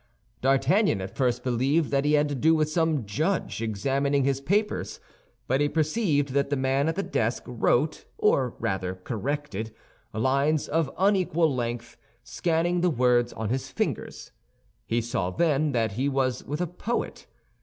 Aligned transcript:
D'Artagnan 0.41 0.99
at 0.99 1.15
first 1.15 1.43
believed 1.43 1.91
that 1.91 2.05
he 2.05 2.13
had 2.13 2.27
to 2.29 2.33
do 2.33 2.55
with 2.55 2.67
some 2.71 3.05
judge 3.05 3.61
examining 3.61 4.23
his 4.23 4.41
papers; 4.41 4.99
but 5.45 5.61
he 5.61 5.69
perceived 5.69 6.29
that 6.29 6.49
the 6.49 6.55
man 6.55 6.89
at 6.89 6.95
the 6.95 7.03
desk 7.03 7.43
wrote, 7.45 8.05
or 8.17 8.55
rather 8.57 8.95
corrected, 8.95 9.71
lines 10.11 10.67
of 10.67 10.89
unequal 10.97 11.53
length, 11.53 11.97
scanning 12.23 12.81
the 12.81 12.89
words 12.89 13.31
on 13.33 13.49
his 13.49 13.69
fingers. 13.69 14.31
He 14.87 15.01
saw 15.01 15.29
then 15.29 15.71
that 15.71 15.91
he 15.91 16.09
was 16.09 16.43
with 16.45 16.61
a 16.61 16.65
poet. 16.67 17.27